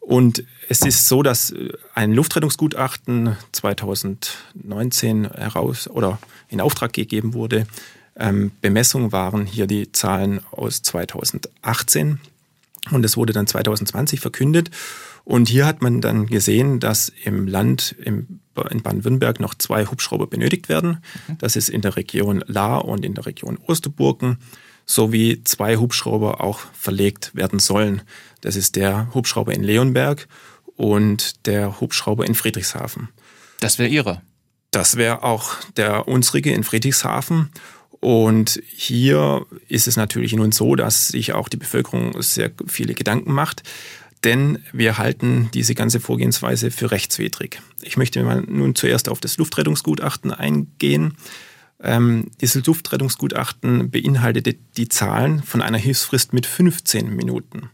[0.00, 1.54] und es ist so, dass
[1.94, 6.18] ein Luftrettungsgutachten 2019 heraus oder
[6.48, 7.68] in Auftrag gegeben wurde,
[8.18, 12.20] ähm, Bemessung waren hier die Zahlen aus 2018
[12.90, 14.70] und es wurde dann 2020 verkündet.
[15.24, 20.26] Und hier hat man dann gesehen, dass im Land im, in Baden-Württemberg noch zwei Hubschrauber
[20.26, 21.02] benötigt werden.
[21.28, 21.38] Mhm.
[21.38, 24.38] Das ist in der Region Lahr und in der Region Osterburgen
[24.86, 28.02] sowie zwei Hubschrauber auch verlegt werden sollen.
[28.40, 30.26] Das ist der Hubschrauber in Leonberg
[30.76, 33.08] und der Hubschrauber in Friedrichshafen.
[33.60, 34.22] Das wäre Ihre?
[34.70, 37.50] Das wäre auch der unsrige in Friedrichshafen.
[38.00, 43.32] Und hier ist es natürlich nun so, dass sich auch die Bevölkerung sehr viele Gedanken
[43.32, 43.62] macht,
[44.24, 47.60] denn wir halten diese ganze Vorgehensweise für rechtswidrig.
[47.82, 51.14] Ich möchte mal nun zuerst auf das Luftrettungsgutachten eingehen.
[51.80, 57.70] Ähm, dieses Luftrettungsgutachten beinhaltete die Zahlen von einer Hilfsfrist mit 15 Minuten.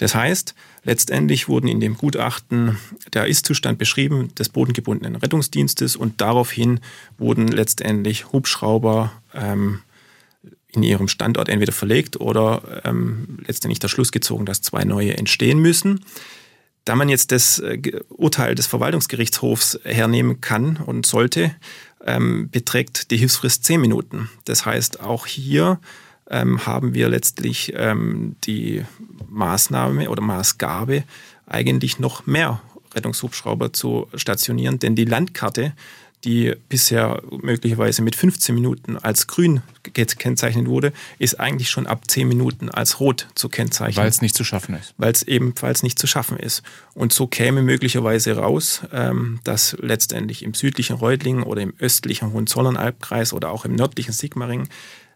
[0.00, 2.78] Das heißt, letztendlich wurden in dem Gutachten
[3.12, 6.80] der Ist-Zustand beschrieben des bodengebundenen Rettungsdienstes und daraufhin
[7.18, 9.82] wurden letztendlich Hubschrauber ähm,
[10.72, 15.58] in ihrem Standort entweder verlegt oder ähm, letztendlich der Schluss gezogen, dass zwei neue entstehen
[15.58, 16.02] müssen.
[16.86, 21.54] Da man jetzt das äh, Urteil des Verwaltungsgerichtshofs hernehmen kann und sollte,
[22.06, 24.30] ähm, beträgt die Hilfsfrist zehn Minuten.
[24.46, 25.78] Das heißt, auch hier
[26.30, 28.82] ähm, haben wir letztlich ähm, die
[29.30, 31.04] Maßnahme oder Maßgabe,
[31.46, 32.60] eigentlich noch mehr
[32.94, 35.72] Rettungshubschrauber zu stationieren, denn die Landkarte,
[36.24, 42.28] die bisher möglicherweise mit 15 Minuten als grün gekennzeichnet wurde, ist eigentlich schon ab 10
[42.28, 43.96] Minuten als rot zu kennzeichnen.
[43.96, 44.94] Weil es nicht zu schaffen ist.
[44.98, 46.62] Weil es ebenfalls nicht zu schaffen ist.
[46.92, 53.32] Und so käme möglicherweise raus, ähm, dass letztendlich im südlichen Reutlingen oder im östlichen Hohenzollern-Albkreis
[53.32, 54.68] oder auch im nördlichen Sigmaringen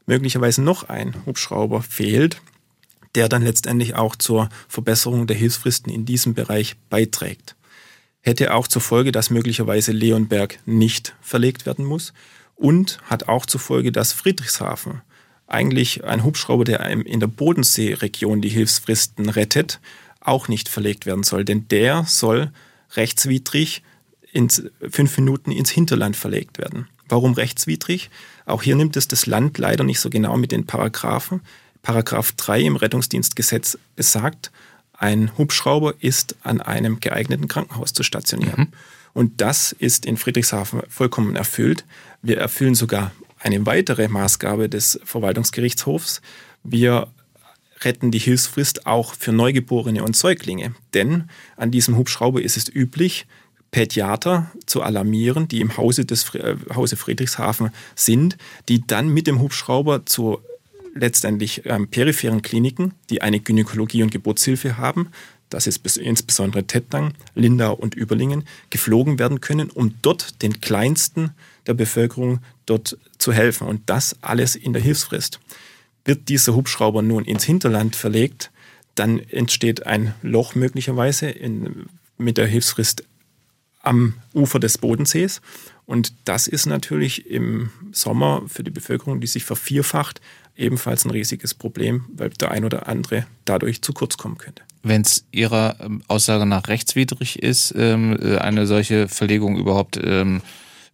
[0.07, 2.41] möglicherweise noch ein Hubschrauber fehlt,
[3.15, 7.55] der dann letztendlich auch zur Verbesserung der Hilfsfristen in diesem Bereich beiträgt.
[8.21, 12.13] Hätte auch zur Folge, dass möglicherweise Leonberg nicht verlegt werden muss
[12.57, 15.03] und hat auch zur Folge, dass Friedrichshafen
[15.47, 19.81] eigentlich ein Hubschrauber, der in der Bodenseeregion die Hilfsfristen rettet,
[20.21, 22.51] auch nicht verlegt werden soll, denn der soll
[22.97, 23.83] rechtswidrig
[24.33, 26.89] ins, fünf Minuten ins Hinterland verlegt werden.
[27.09, 28.11] Warum rechtswidrig?
[28.47, 31.43] Auch hier nimmt es das Land leider nicht so genau mit den Paragraphen.
[31.85, 34.51] Paragraph 3 im Rettungsdienstgesetz besagt,
[34.97, 38.61] ein Hubschrauber ist an einem geeigneten Krankenhaus zu stationieren.
[38.61, 38.69] Mhm.
[39.13, 41.85] Und das ist in Friedrichshafen vollkommen erfüllt.
[42.23, 46.23] Wir erfüllen sogar eine weitere Maßgabe des Verwaltungsgerichtshofs.
[46.63, 47.09] Wir
[47.83, 50.75] retten die Hilfsfrist auch für Neugeborene und Säuglinge.
[50.95, 53.27] Denn an diesem Hubschrauber ist es üblich,
[53.71, 59.41] Pädiater zu alarmieren, die im Hause des äh, Hause Friedrichshafen sind, die dann mit dem
[59.41, 60.41] Hubschrauber zu
[60.95, 65.11] letztendlich ähm, peripheren Kliniken, die eine Gynäkologie und Geburtshilfe haben,
[65.51, 71.31] das ist insbesondere Tettnang, Lindau und Überlingen, geflogen werden können, um dort den Kleinsten
[71.67, 73.69] der Bevölkerung dort zu helfen.
[73.69, 75.39] Und das alles in der Hilfsfrist.
[76.05, 78.51] Wird dieser Hubschrauber nun ins Hinterland verlegt,
[78.95, 81.87] dann entsteht ein Loch möglicherweise in,
[82.19, 83.05] mit der Hilfsfrist
[83.81, 85.41] am Ufer des Bodensees.
[85.87, 90.21] Und das ist natürlich im Sommer für die Bevölkerung, die sich vervierfacht,
[90.57, 94.63] ebenfalls ein riesiges Problem, weil der ein oder andere dadurch zu kurz kommen könnte.
[94.83, 100.43] Wenn es Ihrer ähm, Aussage nach rechtswidrig ist, ähm, äh, eine solche Verlegung überhaupt ähm,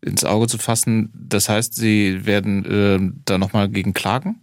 [0.00, 4.40] ins Auge zu fassen, das heißt, Sie werden da nochmal gegen klagen?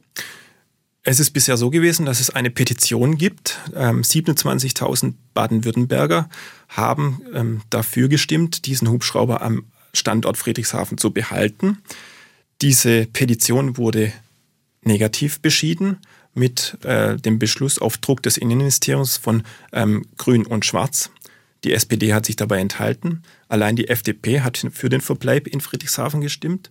[1.01, 3.57] Es ist bisher so gewesen, dass es eine Petition gibt.
[3.73, 6.29] 27.000 ähm, Baden-Württemberger
[6.67, 11.79] haben dafür gestimmt, diesen Hubschrauber am Standort Friedrichshafen zu behalten.
[12.61, 14.11] Diese Petition wurde
[14.87, 15.99] negativ beschieden.
[16.33, 19.41] mit äh, dem Beschluss auf Druck des Innenministeriums von
[19.73, 21.09] ähm, Grün und Schwarz.
[21.63, 23.23] Die SPD hat sich dabei enthalten.
[23.49, 26.69] Allein die FDP hat für den Verbleib in Friedrichshafen gestimmt.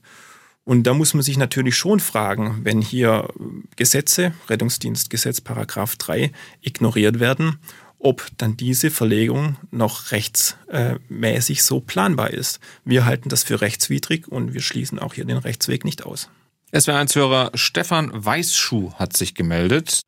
[0.65, 3.29] Und da muss man sich natürlich schon fragen, wenn hier
[3.77, 7.59] Gesetze, Rettungsdienstgesetz Paragraph 3, ignoriert werden,
[7.99, 12.61] ob dann diese Verlegung noch rechtsmäßig so planbar ist.
[12.85, 16.29] Wir halten das für rechtswidrig und wir schließen auch hier den Rechtsweg nicht aus.
[16.73, 20.01] SWR1-Hörer Stefan Weißschuh hat sich gemeldet.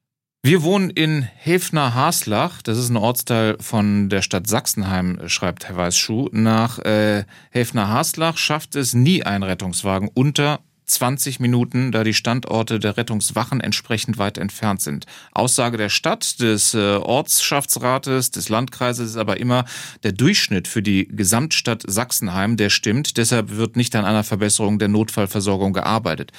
[0.42, 6.29] Wir wohnen in Hefner-Haslach, das ist ein Ortsteil von der Stadt Sachsenheim, schreibt Herr Weißschuh.
[6.33, 12.96] Nach äh, Hefner-Haslach schafft es nie ein Rettungswagen unter 20 Minuten, da die Standorte der
[12.96, 15.07] Rettungswachen entsprechend weit entfernt sind.
[15.33, 19.64] Aussage der Stadt, des äh, Ortschaftsrates, des Landkreises ist aber immer
[20.03, 23.16] der Durchschnitt für die Gesamtstadt Sachsenheim, der stimmt.
[23.16, 26.33] Deshalb wird nicht an einer Verbesserung der Notfallversorgung gearbeitet.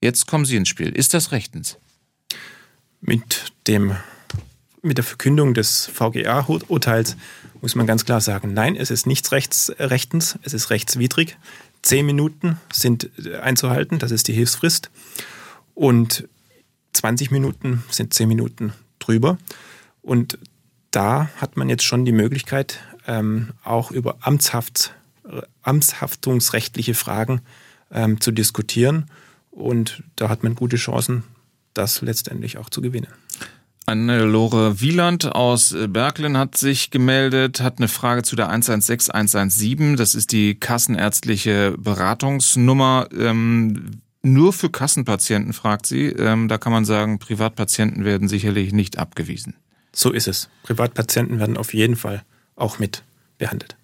[0.00, 0.90] Jetzt kommen Sie ins Spiel.
[0.90, 1.78] Ist das rechtens?
[3.00, 3.96] Mit dem
[4.84, 7.16] mit der Verkündung des VGA-Urteils
[7.62, 11.38] muss man ganz klar sagen, nein, es ist nichts rechts, rechtens, es ist rechtswidrig.
[11.84, 13.10] Zehn Minuten sind
[13.42, 14.90] einzuhalten, das ist die Hilfsfrist.
[15.74, 16.26] Und
[16.94, 19.36] 20 Minuten sind zehn Minuten drüber.
[20.00, 20.38] Und
[20.90, 24.94] da hat man jetzt schon die Möglichkeit, ähm, auch über Amtshaft,
[25.62, 27.42] amtshaftungsrechtliche Fragen
[27.90, 29.10] ähm, zu diskutieren.
[29.50, 31.24] Und da hat man gute Chancen,
[31.74, 33.12] das letztendlich auch zu gewinnen.
[33.86, 39.96] Anne-Lore Wieland aus äh, Berkelin hat sich gemeldet, hat eine Frage zu der 116117.
[39.96, 43.08] Das ist die kassenärztliche Beratungsnummer.
[43.16, 46.06] Ähm, nur für Kassenpatienten, fragt sie.
[46.06, 49.54] Ähm, da kann man sagen, Privatpatienten werden sicherlich nicht abgewiesen.
[49.92, 50.48] So ist es.
[50.62, 52.24] Privatpatienten werden auf jeden Fall
[52.56, 53.02] auch mit
[53.44, 53.76] behandelt.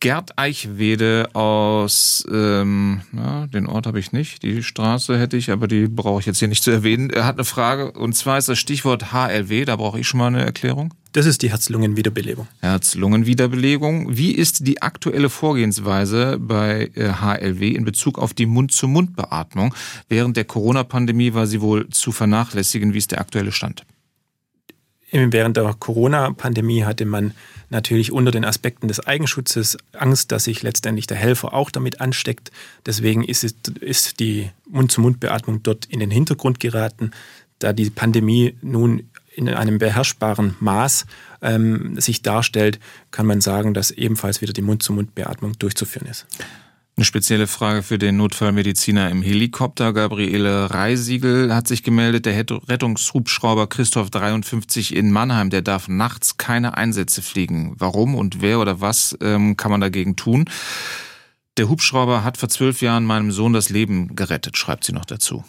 [0.00, 5.68] Gerd Eichwede aus, ähm, ja, den Ort habe ich nicht, die Straße hätte ich, aber
[5.68, 7.10] die brauche ich jetzt hier nicht zu erwähnen.
[7.10, 10.28] Er hat eine Frage und zwar ist das Stichwort HLW, da brauche ich schon mal
[10.28, 10.94] eine Erklärung.
[11.12, 12.46] Das ist die Herz-Lungen-Wiederbelebung.
[12.60, 14.16] Herz-Lungen-Wiederbelegung.
[14.16, 19.74] Wie ist die aktuelle Vorgehensweise bei HLW äh, in Bezug auf die Mund-zu-Mund-Beatmung?
[20.08, 22.94] Während der Corona-Pandemie war sie wohl zu vernachlässigen.
[22.94, 23.84] Wie ist der aktuelle Stand?
[25.10, 27.32] Während der Corona-Pandemie hatte man
[27.70, 32.50] natürlich unter den Aspekten des Eigenschutzes Angst, dass sich letztendlich der Helfer auch damit ansteckt.
[32.84, 37.12] Deswegen ist, es, ist die Mund-zu-Mund-Beatmung dort in den Hintergrund geraten,
[37.58, 41.06] da die Pandemie nun in einem beherrschbaren Maß
[41.42, 46.26] ähm, sich darstellt, kann man sagen, dass ebenfalls wieder die Mund-zu-Mund-Beatmung durchzuführen ist.
[46.98, 49.92] Eine spezielle Frage für den Notfallmediziner im Helikopter.
[49.92, 52.26] Gabriele Reisiegel hat sich gemeldet.
[52.26, 57.76] Der Rettungshubschrauber Christoph 53 in Mannheim, der darf nachts keine Einsätze fliegen.
[57.78, 60.46] Warum und wer oder was ähm, kann man dagegen tun?
[61.56, 65.44] Der Hubschrauber hat vor zwölf Jahren meinem Sohn das Leben gerettet, schreibt sie noch dazu.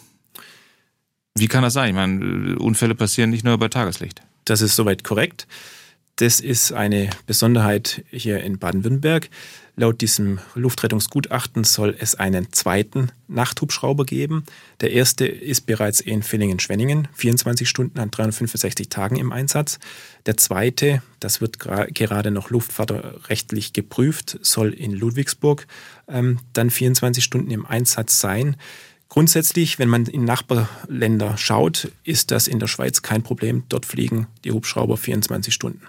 [1.34, 1.88] Wie kann das sein?
[1.88, 4.22] Ich meine, Unfälle passieren nicht nur bei Tageslicht.
[4.44, 5.48] Das ist soweit korrekt.
[6.20, 9.30] Das ist eine Besonderheit hier in Baden-Württemberg.
[9.74, 14.44] Laut diesem Luftrettungsgutachten soll es einen zweiten Nachthubschrauber geben.
[14.82, 19.78] Der erste ist bereits in Villingen-Schwenningen, 24 Stunden an 365 Tagen im Einsatz.
[20.26, 25.66] Der zweite, das wird gerade noch luftfahrtrechtlich geprüft, soll in Ludwigsburg
[26.06, 28.56] ähm, dann 24 Stunden im Einsatz sein.
[29.08, 33.64] Grundsätzlich, wenn man in Nachbarländer schaut, ist das in der Schweiz kein Problem.
[33.70, 35.86] Dort fliegen die Hubschrauber 24 Stunden.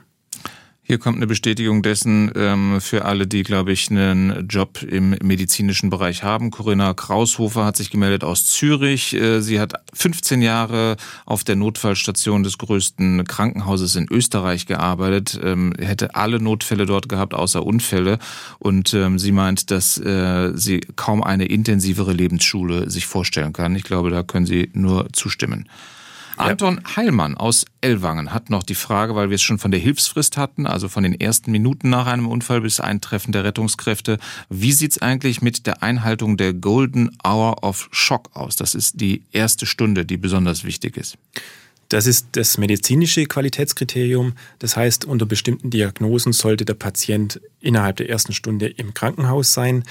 [0.91, 5.89] Hier kommt eine Bestätigung dessen ähm, für alle, die, glaube ich, einen Job im medizinischen
[5.89, 6.51] Bereich haben.
[6.51, 9.13] Corinna Kraushofer hat sich gemeldet aus Zürich.
[9.13, 15.71] Äh, sie hat 15 Jahre auf der Notfallstation des größten Krankenhauses in Österreich gearbeitet, ähm,
[15.79, 18.19] hätte alle Notfälle dort gehabt, außer Unfälle.
[18.59, 23.77] Und ähm, sie meint, dass äh, sie kaum eine intensivere Lebensschule sich vorstellen kann.
[23.77, 25.69] Ich glaube, da können Sie nur zustimmen.
[26.41, 30.37] Anton Heilmann aus Ellwangen hat noch die Frage, weil wir es schon von der Hilfsfrist
[30.37, 34.17] hatten, also von den ersten Minuten nach einem Unfall bis Eintreffen der Rettungskräfte.
[34.49, 38.55] Wie sieht's eigentlich mit der Einhaltung der Golden Hour of Shock aus?
[38.55, 41.17] Das ist die erste Stunde, die besonders wichtig ist.
[41.89, 44.33] Das ist das medizinische Qualitätskriterium.
[44.59, 49.83] Das heißt, unter bestimmten Diagnosen sollte der Patient innerhalb der ersten Stunde im Krankenhaus sein.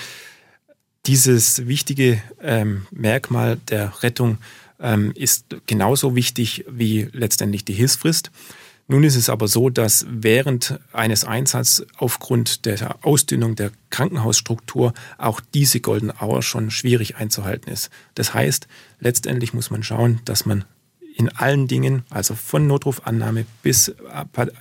[1.07, 4.38] Dieses wichtige ähm, Merkmal der Rettung
[4.81, 8.31] ähm, ist genauso wichtig wie letztendlich die Hilfsfrist.
[8.88, 15.40] Nun ist es aber so, dass während eines Einsatzes aufgrund der Ausdünnung der Krankenhausstruktur auch
[15.54, 17.90] diese Golden Hour schon schwierig einzuhalten ist.
[18.16, 18.66] Das heißt,
[18.98, 20.64] letztendlich muss man schauen, dass man
[21.14, 23.94] in allen Dingen, also von Notrufannahme bis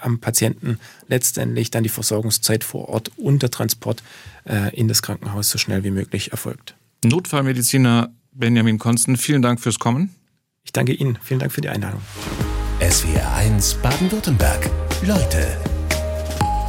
[0.02, 4.04] am Patienten, letztendlich dann die Versorgungszeit vor Ort und der Transport
[4.46, 6.76] äh, in das Krankenhaus so schnell wie möglich erfolgt.
[7.04, 10.16] Notfallmediziner Benjamin Konsten, vielen Dank fürs Kommen.
[10.64, 11.18] Ich danke Ihnen.
[11.22, 12.02] Vielen Dank für die Einladung.
[12.80, 14.70] SWR 1 Baden-Württemberg.
[15.06, 15.58] Leute,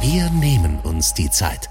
[0.01, 1.70] wir nehmen uns die Zeit.